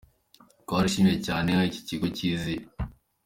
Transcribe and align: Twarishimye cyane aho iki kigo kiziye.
Twarishimye 0.61 1.15
cyane 1.25 1.47
aho 1.55 1.63
iki 1.69 1.81
kigo 1.87 2.07
kiziye. 2.17 2.63